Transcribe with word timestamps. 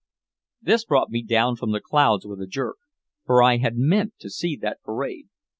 This 0.63 0.83
brought 0.83 1.11
me 1.11 1.21
down 1.21 1.57
from 1.57 1.73
the 1.73 1.79
clouds 1.79 2.25
with 2.25 2.41
a 2.41 2.47
jerk. 2.47 2.77
For 3.23 3.43
I 3.43 3.57
had 3.57 3.77
meant 3.77 4.15
to 4.21 4.31
see 4.31 4.55
that 4.59 4.79
parade. 4.83 5.27